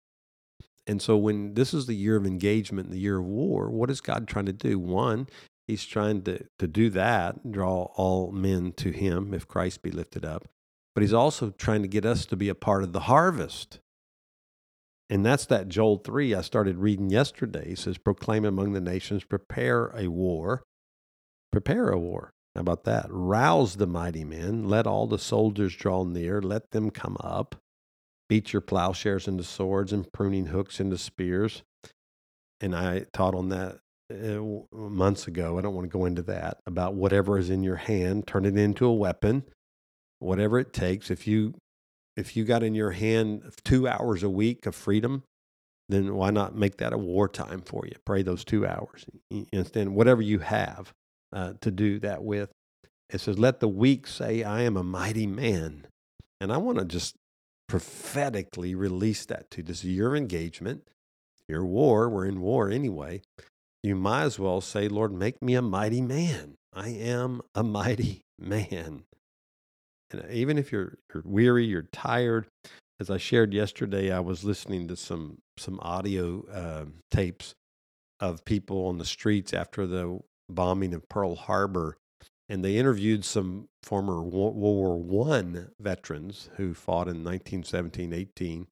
And 0.87 1.01
so, 1.01 1.17
when 1.17 1.53
this 1.53 1.73
is 1.73 1.85
the 1.85 1.95
year 1.95 2.15
of 2.15 2.25
engagement, 2.25 2.91
the 2.91 2.99
year 2.99 3.19
of 3.19 3.25
war, 3.25 3.69
what 3.69 3.89
is 3.89 4.01
God 4.01 4.27
trying 4.27 4.45
to 4.45 4.53
do? 4.53 4.79
One, 4.79 5.27
He's 5.67 5.85
trying 5.85 6.23
to, 6.23 6.45
to 6.59 6.67
do 6.67 6.89
that, 6.91 7.51
draw 7.51 7.89
all 7.95 8.31
men 8.31 8.73
to 8.73 8.91
Him 8.91 9.33
if 9.33 9.47
Christ 9.47 9.81
be 9.81 9.91
lifted 9.91 10.23
up. 10.23 10.47
But 10.95 11.01
He's 11.01 11.13
also 11.13 11.51
trying 11.51 11.81
to 11.81 11.87
get 11.87 12.05
us 12.05 12.25
to 12.27 12.35
be 12.37 12.49
a 12.49 12.55
part 12.55 12.83
of 12.83 12.93
the 12.93 13.01
harvest. 13.01 13.79
And 15.09 15.25
that's 15.25 15.45
that 15.47 15.67
Joel 15.67 15.97
3 15.97 16.33
I 16.33 16.41
started 16.41 16.77
reading 16.77 17.09
yesterday. 17.09 17.69
He 17.69 17.75
says, 17.75 17.97
Proclaim 17.97 18.45
among 18.45 18.73
the 18.73 18.81
nations, 18.81 19.23
prepare 19.23 19.87
a 19.95 20.07
war. 20.07 20.63
Prepare 21.51 21.89
a 21.89 21.99
war. 21.99 22.31
How 22.55 22.61
about 22.61 22.83
that? 22.85 23.07
Rouse 23.09 23.75
the 23.75 23.87
mighty 23.87 24.23
men. 24.23 24.67
Let 24.67 24.87
all 24.87 25.07
the 25.07 25.19
soldiers 25.19 25.75
draw 25.75 26.03
near. 26.03 26.41
Let 26.41 26.71
them 26.71 26.89
come 26.89 27.17
up. 27.19 27.55
Beat 28.29 28.53
your 28.53 28.61
plowshares 28.61 29.27
into 29.27 29.43
swords 29.43 29.91
and 29.91 30.11
pruning 30.11 30.47
hooks 30.47 30.79
into 30.79 30.97
spears. 30.97 31.63
And 32.61 32.75
I 32.75 33.05
taught 33.11 33.35
on 33.35 33.49
that 33.49 33.79
uh, 34.11 34.39
months 34.71 35.27
ago. 35.27 35.57
I 35.57 35.61
don't 35.61 35.73
want 35.73 35.85
to 35.89 35.97
go 35.97 36.05
into 36.05 36.21
that 36.23 36.57
about 36.65 36.93
whatever 36.93 37.37
is 37.37 37.49
in 37.49 37.63
your 37.63 37.75
hand, 37.75 38.27
turn 38.27 38.45
it 38.45 38.57
into 38.57 38.85
a 38.85 38.93
weapon, 38.93 39.43
whatever 40.19 40.59
it 40.59 40.73
takes. 40.73 41.09
If 41.09 41.27
you 41.27 41.55
if 42.15 42.35
you 42.35 42.43
got 42.45 42.63
in 42.63 42.75
your 42.75 42.91
hand 42.91 43.53
two 43.63 43.87
hours 43.87 44.23
a 44.23 44.29
week 44.29 44.65
of 44.65 44.75
freedom, 44.75 45.23
then 45.89 46.15
why 46.15 46.31
not 46.31 46.55
make 46.55 46.77
that 46.77 46.93
a 46.93 46.97
wartime 46.97 47.61
for 47.61 47.85
you? 47.85 47.95
Pray 48.05 48.21
those 48.21 48.43
two 48.45 48.65
hours. 48.65 49.05
Instead, 49.51 49.89
whatever 49.89 50.21
you 50.21 50.39
have 50.39 50.93
uh, 51.33 51.53
to 51.61 51.71
do 51.71 51.99
that 51.99 52.23
with. 52.23 52.51
It 53.09 53.19
says, 53.19 53.37
Let 53.37 53.59
the 53.59 53.67
weak 53.67 54.07
say, 54.07 54.43
I 54.43 54.61
am 54.61 54.77
a 54.77 54.83
mighty 54.83 55.27
man. 55.27 55.87
And 56.39 56.53
I 56.53 56.57
want 56.57 56.77
to 56.79 56.85
just 56.85 57.15
prophetically 57.67 58.75
release 58.75 59.25
that 59.25 59.49
to 59.51 59.63
this 59.63 59.83
your 59.83 60.15
engagement, 60.15 60.87
your 61.47 61.65
war. 61.65 62.09
We're 62.09 62.25
in 62.25 62.41
war 62.41 62.69
anyway. 62.69 63.21
You 63.81 63.95
might 63.95 64.23
as 64.23 64.39
well 64.39 64.61
say, 64.61 64.87
Lord, 64.87 65.11
make 65.11 65.41
me 65.41 65.55
a 65.55 65.61
mighty 65.61 66.01
man. 66.01 66.55
I 66.73 66.89
am 66.89 67.41
a 67.53 67.63
mighty 67.63 68.21
man. 68.39 69.03
And 70.13 70.31
even 70.31 70.57
if 70.57 70.71
you're, 70.71 70.97
you're 71.13 71.23
weary, 71.25 71.65
you're 71.65 71.87
tired, 71.91 72.47
as 72.99 73.09
I 73.09 73.17
shared 73.17 73.53
yesterday, 73.53 74.11
I 74.11 74.19
was 74.19 74.43
listening 74.43 74.87
to 74.87 74.95
some 74.95 75.39
some 75.57 75.79
audio 75.81 76.45
uh, 76.51 76.85
tapes 77.11 77.53
of 78.19 78.45
people 78.45 78.87
on 78.87 78.97
the 78.97 79.05
streets 79.05 79.53
after 79.53 79.85
the 79.85 80.19
bombing 80.49 80.93
of 80.93 81.09
Pearl 81.09 81.35
Harbor, 81.35 81.97
and 82.47 82.63
they 82.63 82.77
interviewed 82.77 83.25
some 83.25 83.67
former 83.81 84.21
World 84.21 84.55
War 84.55 84.97
One 84.97 85.71
veterans 85.79 86.49
who 86.55 86.73
fought 86.73 87.07
in 87.07 87.23
1917, 87.23 88.13
18. 88.13 88.67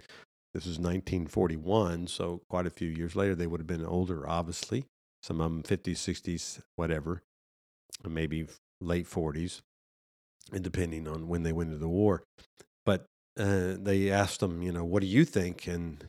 This 0.54 0.64
is 0.64 0.78
1941, 0.80 2.08
so 2.08 2.42
quite 2.50 2.66
a 2.66 2.70
few 2.72 2.90
years 2.90 3.16
later, 3.16 3.36
they 3.36 3.48
would 3.48 3.62
have 3.62 3.68
been 3.68 3.86
older, 3.86 4.28
obviously. 4.28 4.86
Some 5.24 5.40
of 5.40 5.50
them 5.50 5.64
50s, 5.64 5.94
60s, 5.94 6.62
whatever, 6.76 7.22
maybe 8.06 8.48
late 8.82 9.08
40s 9.08 9.62
depending 10.60 11.08
on 11.08 11.28
when 11.28 11.44
they 11.44 11.52
went 11.52 11.72
to 11.72 11.78
the 11.78 11.90
war. 11.90 12.24
But 12.86 13.06
uh, 13.40 13.76
they 13.80 14.10
asked 14.10 14.40
them, 14.40 14.62
you 14.62 14.72
know, 14.72 14.84
what 14.84 15.02
do 15.02 15.08
you 15.08 15.26
think? 15.26 15.68
And 15.68 16.04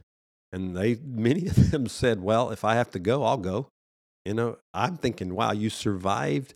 and 0.53 0.77
they 0.77 0.97
many 1.05 1.47
of 1.47 1.71
them 1.71 1.87
said, 1.87 2.23
well, 2.23 2.51
if 2.51 2.65
I 2.65 2.75
have 2.75 2.91
to 2.93 2.99
go, 2.99 3.25
I'll 3.25 3.37
go. 3.37 3.69
You 4.25 4.35
know, 4.35 4.59
I'm 4.73 4.97
thinking, 4.97 5.35
wow, 5.35 5.53
you 5.53 5.69
survived 5.69 6.55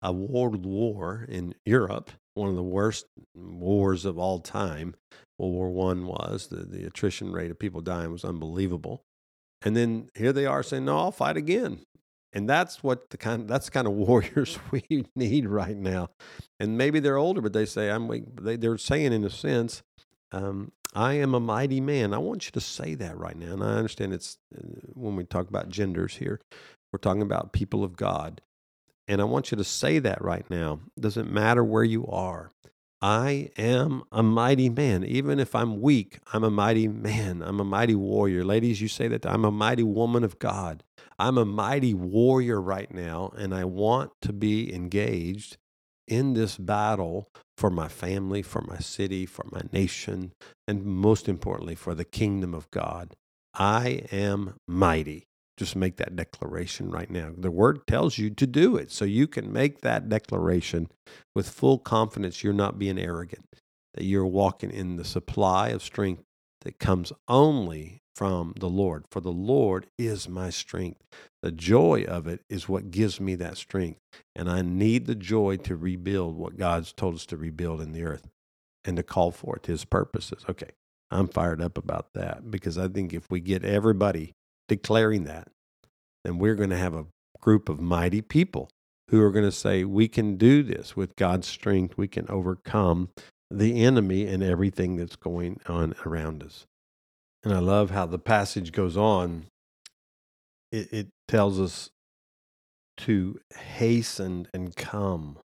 a 0.00 0.12
world 0.12 0.64
war 0.64 1.26
in 1.28 1.54
Europe, 1.66 2.10
one 2.34 2.48
of 2.48 2.56
the 2.56 2.62
worst 2.62 3.06
wars 3.34 4.04
of 4.04 4.18
all 4.18 4.38
time. 4.38 4.94
World 5.38 5.54
War 5.54 5.70
One 5.70 6.06
was 6.06 6.46
the 6.46 6.64
the 6.64 6.84
attrition 6.86 7.32
rate 7.32 7.50
of 7.50 7.58
people 7.58 7.80
dying 7.80 8.12
was 8.12 8.24
unbelievable. 8.24 9.02
And 9.62 9.76
then 9.76 10.10
here 10.14 10.32
they 10.32 10.46
are 10.46 10.62
saying, 10.62 10.84
no, 10.84 10.98
I'll 10.98 11.10
fight 11.10 11.36
again 11.36 11.80
and 12.34 12.48
that's 12.50 12.82
what 12.82 13.10
the 13.10 13.18
kind 13.18 13.48
that's 13.48 13.66
the 13.66 13.72
kind 13.72 13.88
of 13.88 13.94
warriors 14.08 14.58
we 14.72 15.06
need 15.16 15.48
right 15.48 15.76
now 15.76 16.10
and 16.60 16.78
maybe 16.78 17.00
they're 17.00 17.18
older 17.18 17.42
but 17.42 17.54
they 17.54 17.66
say 17.66 17.90
i'm 17.90 18.08
they, 18.42 18.56
they're 18.56 18.78
saying 18.78 19.12
in 19.14 19.24
a 19.24 19.30
sense 19.30 19.82
um, 20.32 20.72
i 20.94 21.14
am 21.14 21.34
a 21.34 21.40
mighty 21.40 21.80
man 21.80 22.14
i 22.14 22.18
want 22.18 22.46
you 22.46 22.52
to 22.52 22.60
say 22.60 22.94
that 22.94 23.16
right 23.18 23.38
now 23.38 23.54
and 23.54 23.64
i 23.64 23.74
understand 23.74 24.12
it's 24.12 24.38
uh, 24.56 24.60
when 24.94 25.16
we 25.16 25.24
talk 25.24 25.48
about 25.48 25.70
genders 25.70 26.16
here 26.16 26.40
we're 26.92 26.98
talking 26.98 27.22
about 27.22 27.52
people 27.52 27.84
of 27.84 27.96
god 27.96 28.42
and 29.08 29.20
i 29.22 29.24
want 29.24 29.50
you 29.52 29.56
to 29.56 29.64
say 29.64 29.98
that 30.00 30.22
right 30.22 30.50
now 30.50 30.80
doesn't 31.00 31.32
matter 31.32 31.64
where 31.64 31.84
you 31.84 32.06
are 32.08 32.50
I 33.02 33.50
am 33.58 34.04
a 34.12 34.22
mighty 34.22 34.70
man. 34.70 35.04
Even 35.04 35.38
if 35.38 35.54
I'm 35.54 35.82
weak, 35.82 36.20
I'm 36.32 36.42
a 36.42 36.50
mighty 36.50 36.88
man. 36.88 37.42
I'm 37.42 37.60
a 37.60 37.64
mighty 37.64 37.94
warrior. 37.94 38.44
Ladies, 38.44 38.80
you 38.80 38.88
say 38.88 39.08
that 39.08 39.26
I'm 39.26 39.44
a 39.44 39.50
mighty 39.50 39.82
woman 39.82 40.24
of 40.24 40.38
God. 40.38 40.82
I'm 41.18 41.38
a 41.38 41.44
mighty 41.44 41.94
warrior 41.94 42.60
right 42.60 42.92
now, 42.92 43.32
and 43.36 43.54
I 43.54 43.64
want 43.64 44.12
to 44.22 44.32
be 44.32 44.74
engaged 44.74 45.56
in 46.06 46.34
this 46.34 46.56
battle 46.56 47.28
for 47.56 47.70
my 47.70 47.88
family, 47.88 48.42
for 48.42 48.62
my 48.62 48.78
city, 48.78 49.26
for 49.26 49.46
my 49.50 49.62
nation, 49.72 50.32
and 50.66 50.84
most 50.84 51.28
importantly, 51.28 51.74
for 51.74 51.94
the 51.94 52.04
kingdom 52.04 52.54
of 52.54 52.70
God. 52.70 53.14
I 53.54 54.02
am 54.10 54.54
mighty. 54.66 55.28
Just 55.56 55.76
make 55.76 55.96
that 55.98 56.16
declaration 56.16 56.90
right 56.90 57.08
now. 57.08 57.30
The 57.36 57.50
word 57.50 57.86
tells 57.86 58.18
you 58.18 58.28
to 58.30 58.46
do 58.46 58.76
it. 58.76 58.90
So 58.90 59.04
you 59.04 59.28
can 59.28 59.52
make 59.52 59.82
that 59.82 60.08
declaration 60.08 60.88
with 61.34 61.48
full 61.48 61.78
confidence 61.78 62.42
you're 62.42 62.52
not 62.52 62.78
being 62.78 62.98
arrogant, 62.98 63.46
that 63.94 64.04
you're 64.04 64.26
walking 64.26 64.72
in 64.72 64.96
the 64.96 65.04
supply 65.04 65.68
of 65.68 65.82
strength 65.82 66.24
that 66.62 66.80
comes 66.80 67.12
only 67.28 68.02
from 68.14 68.54
the 68.58 68.68
Lord. 68.68 69.04
For 69.10 69.20
the 69.20 69.32
Lord 69.32 69.86
is 69.98 70.28
my 70.28 70.50
strength. 70.50 71.00
The 71.42 71.52
joy 71.52 72.04
of 72.04 72.26
it 72.26 72.40
is 72.48 72.68
what 72.68 72.90
gives 72.90 73.20
me 73.20 73.34
that 73.36 73.56
strength. 73.56 74.00
And 74.34 74.48
I 74.48 74.62
need 74.62 75.06
the 75.06 75.14
joy 75.14 75.56
to 75.58 75.76
rebuild 75.76 76.36
what 76.36 76.56
God's 76.56 76.92
told 76.92 77.16
us 77.16 77.26
to 77.26 77.36
rebuild 77.36 77.80
in 77.80 77.92
the 77.92 78.04
earth 78.04 78.28
and 78.84 78.96
to 78.96 79.02
call 79.02 79.30
forth 79.30 79.66
his 79.66 79.84
purposes. 79.84 80.44
Okay, 80.48 80.70
I'm 81.10 81.28
fired 81.28 81.60
up 81.60 81.76
about 81.78 82.08
that 82.14 82.50
because 82.50 82.78
I 82.78 82.88
think 82.88 83.12
if 83.12 83.30
we 83.30 83.40
get 83.40 83.64
everybody 83.64 84.32
declaring 84.68 85.24
that, 85.24 85.48
then 86.24 86.38
we're 86.38 86.54
going 86.54 86.70
to 86.70 86.76
have 86.76 86.94
a 86.94 87.06
group 87.40 87.68
of 87.68 87.80
mighty 87.80 88.22
people 88.22 88.70
who 89.10 89.20
are 89.20 89.30
going 89.30 89.44
to 89.44 89.52
say, 89.52 89.84
we 89.84 90.08
can 90.08 90.36
do 90.36 90.62
this 90.62 90.96
with 90.96 91.14
God's 91.16 91.46
strength. 91.46 91.96
We 91.96 92.08
can 92.08 92.26
overcome 92.30 93.10
the 93.50 93.84
enemy 93.84 94.26
and 94.26 94.42
everything 94.42 94.96
that's 94.96 95.16
going 95.16 95.60
on 95.66 95.94
around 96.06 96.42
us. 96.42 96.66
And 97.44 97.52
I 97.52 97.58
love 97.58 97.90
how 97.90 98.06
the 98.06 98.18
passage 98.18 98.72
goes 98.72 98.96
on. 98.96 99.44
It, 100.72 100.92
it 100.92 101.08
tells 101.28 101.60
us 101.60 101.90
to 102.98 103.38
hasten 103.54 104.48
and 104.54 104.74
come. 104.74 105.38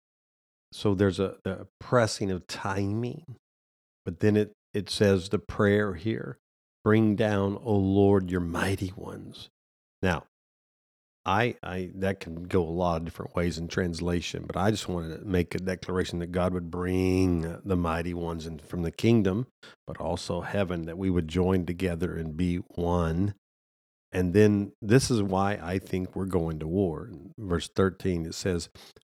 So 0.72 0.94
there's 0.94 1.20
a, 1.20 1.36
a 1.44 1.66
pressing 1.80 2.30
of 2.30 2.46
timing, 2.46 3.38
but 4.06 4.20
then 4.20 4.38
it, 4.38 4.54
it 4.74 4.89
says 4.89 5.30
the 5.30 5.39
prayer 5.39 5.96
here 5.96 6.38
Bring 6.84 7.18
down, 7.18 7.60
O 7.66 7.75
Lord, 7.75 8.32
your 8.32 8.39
mighty 8.39 8.94
ones. 8.96 9.50
Now, 10.01 10.24
I, 11.28 11.56
I 11.62 11.92
that 11.96 12.22
can 12.22 12.46
go 12.46 12.64
a 12.64 12.72
lot 12.72 12.98
of 12.98 13.06
different 13.06 13.36
ways 13.36 13.58
in 13.58 13.68
translation, 13.68 14.46
but 14.48 14.56
I 14.56 14.72
just 14.72 14.88
wanted 14.88 15.20
to 15.20 15.26
make 15.26 15.54
a 15.54 15.60
declaration 15.60 16.20
that 16.20 16.32
God 16.32 16.54
would 16.54 16.72
bring 16.72 17.60
the 17.66 17.76
mighty 17.76 18.14
ones 18.14 18.48
in 18.48 18.60
from 18.60 18.84
the 18.84 18.92
kingdom, 18.92 19.48
but 19.86 19.98
also 19.98 20.40
heaven, 20.40 20.86
that 20.86 20.98
we 20.98 21.10
would 21.10 21.28
join 21.28 21.66
together 21.66 22.16
and 22.16 22.38
be 22.38 22.58
one. 22.76 23.34
And 24.14 24.34
then 24.34 24.72
this 24.82 25.12
is 25.12 25.22
why 25.22 25.60
I 25.62 25.80
think 25.80 26.16
we're 26.16 26.26
going 26.26 26.60
to 26.60 26.68
war. 26.68 27.12
Verse 27.38 27.70
13, 27.76 28.26
it 28.26 28.34
says, 28.34 28.70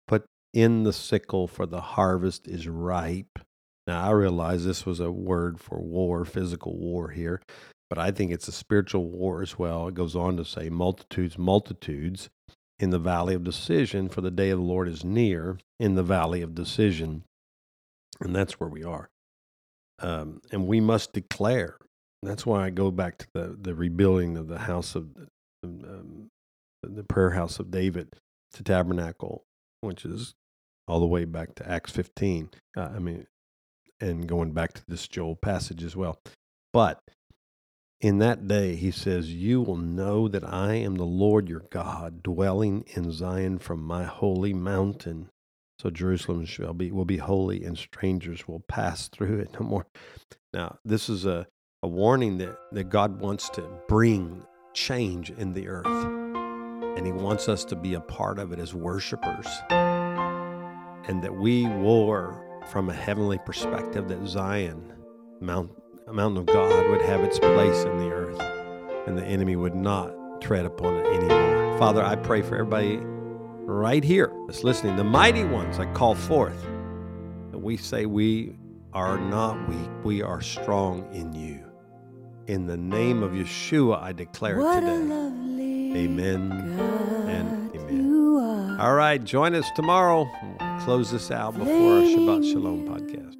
Put 0.06 0.24
in 0.52 0.84
the 0.84 0.92
sickle, 0.92 1.48
for 1.48 1.66
the 1.66 1.80
harvest 1.80 2.46
is 2.46 2.68
ripe. 2.68 3.40
Now, 3.88 4.06
I 4.06 4.12
realize 4.12 4.64
this 4.64 4.86
was 4.86 5.00
a 5.00 5.10
word 5.10 5.60
for 5.60 5.80
war, 5.80 6.24
physical 6.24 6.78
war 6.78 7.10
here, 7.10 7.42
but 7.88 7.98
I 7.98 8.10
think 8.10 8.30
it's 8.30 8.48
a 8.48 8.52
spiritual 8.52 9.08
war 9.08 9.42
as 9.42 9.58
well. 9.58 9.88
It 9.88 9.94
goes 9.94 10.16
on 10.16 10.36
to 10.36 10.44
say, 10.44 10.68
multitudes, 10.68 11.38
multitudes 11.38 12.30
in 12.78 12.90
the 12.90 12.98
valley 12.98 13.34
of 13.34 13.44
decision, 13.44 14.08
for 14.08 14.20
the 14.20 14.30
day 14.30 14.50
of 14.50 14.58
the 14.58 14.64
Lord 14.64 14.88
is 14.88 15.04
near 15.04 15.58
in 15.78 15.94
the 15.94 16.02
valley 16.02 16.42
of 16.42 16.54
decision. 16.54 17.22
And 18.20 18.34
that's 18.34 18.58
where 18.58 18.68
we 18.68 18.84
are. 18.84 19.08
Um, 20.00 20.40
and 20.50 20.66
we 20.66 20.80
must 20.80 21.12
declare. 21.12 21.76
That's 22.22 22.46
why 22.46 22.64
I 22.64 22.70
go 22.70 22.90
back 22.90 23.18
to 23.18 23.26
the, 23.34 23.56
the 23.60 23.74
rebuilding 23.74 24.36
of 24.36 24.48
the 24.48 24.60
house 24.60 24.94
of 24.94 25.08
um, 25.62 26.30
the 26.82 27.04
prayer 27.04 27.30
house 27.30 27.58
of 27.58 27.70
David 27.70 28.08
to 28.54 28.62
tabernacle, 28.62 29.44
which 29.80 30.04
is 30.04 30.34
all 30.88 31.00
the 31.00 31.06
way 31.06 31.24
back 31.24 31.54
to 31.56 31.70
Acts 31.70 31.92
15. 31.92 32.50
Uh, 32.76 32.80
I 32.80 32.98
mean, 32.98 33.26
and 34.00 34.26
going 34.26 34.52
back 34.52 34.72
to 34.74 34.82
this 34.88 35.06
Joel 35.08 35.36
passage 35.36 35.82
as 35.82 35.96
well. 35.96 36.18
But 36.72 37.00
in 38.04 38.18
that 38.18 38.46
day, 38.46 38.76
he 38.76 38.90
says, 38.90 39.32
You 39.32 39.62
will 39.62 39.78
know 39.78 40.28
that 40.28 40.44
I 40.44 40.74
am 40.74 40.96
the 40.96 41.06
Lord 41.06 41.48
your 41.48 41.64
God, 41.70 42.22
dwelling 42.22 42.84
in 42.94 43.10
Zion 43.10 43.58
from 43.58 43.82
my 43.82 44.04
holy 44.04 44.52
mountain. 44.52 45.30
So 45.78 45.88
Jerusalem 45.88 46.44
shall 46.44 46.74
be 46.74 46.92
will 46.92 47.06
be 47.06 47.16
holy, 47.16 47.64
and 47.64 47.78
strangers 47.78 48.46
will 48.46 48.60
pass 48.60 49.08
through 49.08 49.38
it 49.38 49.54
no 49.58 49.64
more. 49.66 49.86
Now, 50.52 50.76
this 50.84 51.08
is 51.08 51.24
a, 51.24 51.46
a 51.82 51.88
warning 51.88 52.36
that, 52.38 52.58
that 52.72 52.90
God 52.90 53.20
wants 53.20 53.48
to 53.50 53.66
bring 53.88 54.44
change 54.74 55.30
in 55.30 55.54
the 55.54 55.68
earth. 55.68 55.86
And 55.86 57.06
he 57.06 57.12
wants 57.12 57.48
us 57.48 57.64
to 57.64 57.74
be 57.74 57.94
a 57.94 58.00
part 58.00 58.38
of 58.38 58.52
it 58.52 58.58
as 58.58 58.74
worshipers. 58.74 59.46
And 59.70 61.22
that 61.22 61.34
we 61.34 61.66
war 61.66 62.60
from 62.70 62.90
a 62.90 62.94
heavenly 62.94 63.38
perspective 63.46 64.08
that 64.08 64.26
Zion, 64.28 64.92
Mount 65.40 65.70
a 66.06 66.12
mountain 66.12 66.38
of 66.38 66.46
God 66.46 66.90
would 66.90 67.00
have 67.02 67.20
its 67.20 67.38
place 67.38 67.84
in 67.84 67.96
the 67.98 68.10
earth 68.10 68.38
and 69.06 69.16
the 69.16 69.24
enemy 69.24 69.56
would 69.56 69.74
not 69.74 70.12
tread 70.40 70.66
upon 70.66 70.96
it 70.96 71.06
anymore. 71.06 71.78
Father, 71.78 72.02
I 72.02 72.16
pray 72.16 72.42
for 72.42 72.56
everybody 72.56 72.98
right 73.00 74.04
here 74.04 74.30
that's 74.46 74.62
listening, 74.64 74.96
the 74.96 75.04
mighty 75.04 75.44
ones 75.44 75.78
I 75.78 75.86
call 75.92 76.14
forth, 76.14 76.60
that 77.52 77.58
we 77.58 77.78
say 77.78 78.04
we 78.04 78.54
are 78.92 79.18
not 79.18 79.68
weak, 79.68 79.90
we 80.04 80.22
are 80.22 80.42
strong 80.42 81.08
in 81.14 81.32
you. 81.32 81.64
In 82.46 82.66
the 82.66 82.76
name 82.76 83.22
of 83.22 83.32
Yeshua, 83.32 84.02
I 84.02 84.12
declare 84.12 84.60
it 84.60 84.74
today. 84.74 86.04
Amen 86.04 86.52
and 87.28 87.74
amen. 87.74 88.78
All 88.78 88.94
right, 88.94 89.22
join 89.24 89.54
us 89.54 89.70
tomorrow. 89.74 90.28
We'll 90.42 90.80
close 90.80 91.10
this 91.10 91.30
out 91.30 91.54
before 91.54 91.72
our 91.72 92.02
Shabbat 92.02 92.52
Shalom 92.52 92.86
podcast. 92.86 93.33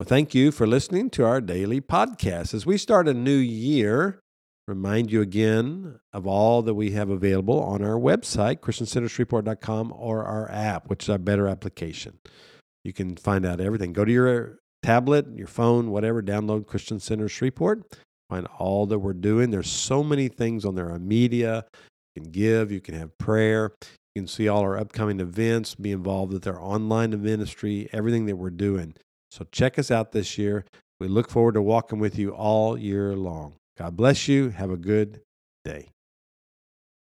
Well, 0.00 0.06
thank 0.06 0.34
you 0.34 0.50
for 0.50 0.66
listening 0.66 1.10
to 1.10 1.26
our 1.26 1.42
daily 1.42 1.82
podcast. 1.82 2.54
As 2.54 2.64
we 2.64 2.78
start 2.78 3.06
a 3.06 3.12
new 3.12 3.36
year, 3.36 4.18
remind 4.66 5.12
you 5.12 5.20
again 5.20 6.00
of 6.14 6.26
all 6.26 6.62
that 6.62 6.72
we 6.72 6.92
have 6.92 7.10
available 7.10 7.62
on 7.62 7.84
our 7.84 7.98
website, 8.00 8.60
ChristianCenterShreveport.com, 8.60 9.92
or 9.94 10.24
our 10.24 10.50
app, 10.50 10.88
which 10.88 11.02
is 11.02 11.10
our 11.10 11.18
better 11.18 11.46
application. 11.48 12.18
You 12.82 12.94
can 12.94 13.14
find 13.14 13.44
out 13.44 13.60
everything. 13.60 13.92
Go 13.92 14.06
to 14.06 14.10
your 14.10 14.60
tablet, 14.82 15.26
your 15.36 15.46
phone, 15.46 15.90
whatever, 15.90 16.22
download 16.22 16.66
Christian 16.66 16.98
Center 16.98 17.28
Shreveport. 17.28 17.82
Find 18.30 18.46
all 18.58 18.86
that 18.86 19.00
we're 19.00 19.12
doing. 19.12 19.50
There's 19.50 19.68
so 19.68 20.02
many 20.02 20.28
things 20.28 20.64
on 20.64 20.76
there. 20.76 20.98
Media, 20.98 21.66
you 22.14 22.22
can 22.22 22.30
give, 22.32 22.72
you 22.72 22.80
can 22.80 22.94
have 22.94 23.18
prayer, 23.18 23.74
you 24.14 24.22
can 24.22 24.26
see 24.26 24.48
all 24.48 24.62
our 24.62 24.78
upcoming 24.78 25.20
events, 25.20 25.74
be 25.74 25.92
involved 25.92 26.32
with 26.32 26.46
our 26.46 26.58
online 26.58 27.22
ministry, 27.22 27.90
everything 27.92 28.24
that 28.24 28.36
we're 28.36 28.48
doing. 28.48 28.94
So 29.30 29.46
check 29.50 29.78
us 29.78 29.90
out 29.90 30.12
this 30.12 30.38
year. 30.38 30.64
We 30.98 31.08
look 31.08 31.30
forward 31.30 31.54
to 31.54 31.62
walking 31.62 31.98
with 31.98 32.18
you 32.18 32.30
all 32.30 32.76
year 32.76 33.14
long. 33.16 33.54
God 33.78 33.96
bless 33.96 34.28
you. 34.28 34.50
Have 34.50 34.70
a 34.70 34.76
good 34.76 35.22
day. 35.64 35.88